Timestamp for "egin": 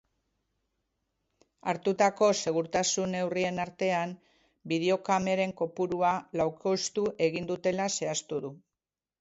7.29-7.51